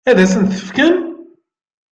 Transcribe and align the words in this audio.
Ad 0.09 0.19
sent-t-fken? 0.31 0.95